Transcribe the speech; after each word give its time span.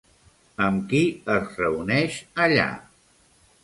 Amb 0.67 0.87
qui 0.93 1.03
es 1.35 1.61
reuneix 1.61 2.19
allà? 2.49 2.69